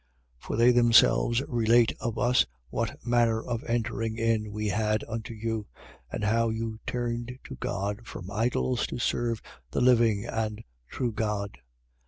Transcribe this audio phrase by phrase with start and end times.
[0.41, 0.45] 1:9.
[0.47, 5.67] For they themselves relate of us, what manner of entering in we had unto you:
[6.11, 11.59] and how you turned to God from idols to serve the living and true God.